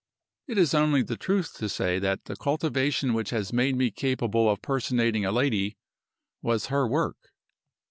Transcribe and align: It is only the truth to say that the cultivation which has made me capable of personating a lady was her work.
It 0.47 0.57
is 0.57 0.73
only 0.73 1.03
the 1.03 1.15
truth 1.15 1.53
to 1.59 1.69
say 1.69 1.99
that 1.99 2.25
the 2.25 2.35
cultivation 2.35 3.13
which 3.13 3.29
has 3.29 3.53
made 3.53 3.75
me 3.75 3.91
capable 3.91 4.49
of 4.49 4.59
personating 4.63 5.25
a 5.25 5.31
lady 5.31 5.77
was 6.41 6.65
her 6.73 6.87
work. 6.87 7.29